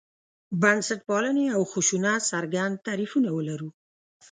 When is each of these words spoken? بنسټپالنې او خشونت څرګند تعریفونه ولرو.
بنسټپالنې 0.61 1.45
او 1.55 1.61
خشونت 1.71 2.21
څرګند 2.31 2.73
تعریفونه 2.87 3.29
ولرو. 3.33 3.69